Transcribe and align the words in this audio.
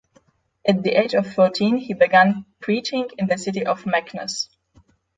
At 0.67 0.81
the 0.81 0.93
age 0.99 1.13
of 1.13 1.31
fourteen 1.31 1.77
he 1.77 1.93
began 1.93 2.45
preaching 2.59 3.11
in 3.19 3.27
the 3.27 3.37
city 3.37 3.63
of 3.67 3.83
Meknes. 3.85 4.47